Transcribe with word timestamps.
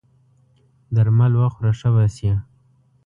درمل 0.95 1.33
وخوره 1.41 1.71
ښه 1.79 1.89
به 1.95 2.03
سې! 2.15 2.31